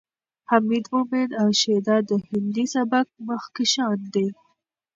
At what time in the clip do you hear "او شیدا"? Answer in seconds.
1.41-1.95